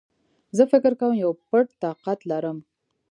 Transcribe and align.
زه 0.57 0.63
فکر 0.71 0.91
کوم 0.99 1.13
يو 1.23 1.29
پټ 1.49 1.67
طاقت 1.83 2.19
لرم 2.31 2.57